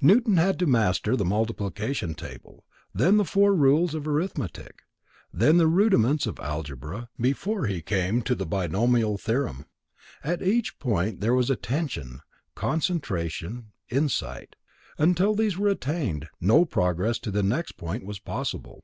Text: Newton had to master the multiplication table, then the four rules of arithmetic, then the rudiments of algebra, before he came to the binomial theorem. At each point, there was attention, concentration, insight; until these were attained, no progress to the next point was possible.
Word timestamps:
Newton 0.00 0.38
had 0.38 0.58
to 0.58 0.66
master 0.66 1.14
the 1.14 1.24
multiplication 1.24 2.12
table, 2.16 2.64
then 2.92 3.16
the 3.16 3.24
four 3.24 3.54
rules 3.54 3.94
of 3.94 4.08
arithmetic, 4.08 4.82
then 5.32 5.56
the 5.56 5.68
rudiments 5.68 6.26
of 6.26 6.40
algebra, 6.40 7.08
before 7.20 7.68
he 7.68 7.80
came 7.80 8.20
to 8.22 8.34
the 8.34 8.44
binomial 8.44 9.16
theorem. 9.16 9.66
At 10.24 10.42
each 10.42 10.80
point, 10.80 11.20
there 11.20 11.32
was 11.32 11.48
attention, 11.48 12.22
concentration, 12.56 13.66
insight; 13.88 14.56
until 14.98 15.36
these 15.36 15.56
were 15.56 15.68
attained, 15.68 16.28
no 16.40 16.64
progress 16.64 17.20
to 17.20 17.30
the 17.30 17.44
next 17.44 17.76
point 17.76 18.04
was 18.04 18.18
possible. 18.18 18.82